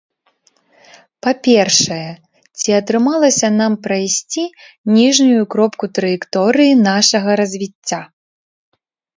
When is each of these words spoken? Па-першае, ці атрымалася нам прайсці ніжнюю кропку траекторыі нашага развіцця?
Па-першае, 1.25 2.07
ці 2.61 2.69
атрымалася 2.79 3.47
нам 3.59 3.73
прайсці 3.85 4.43
ніжнюю 4.97 5.43
кропку 5.55 5.85
траекторыі 5.99 6.73
нашага 6.89 7.29
развіцця? 7.43 8.01